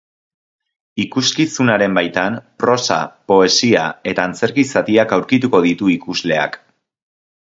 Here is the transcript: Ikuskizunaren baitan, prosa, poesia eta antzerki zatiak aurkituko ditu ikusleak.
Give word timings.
Ikuskizunaren 1.03 1.97
baitan, 1.99 2.39
prosa, 2.63 2.97
poesia 3.33 3.83
eta 4.13 4.25
antzerki 4.31 4.65
zatiak 4.73 5.15
aurkituko 5.19 5.63
ditu 5.67 5.93
ikusleak. 5.99 6.59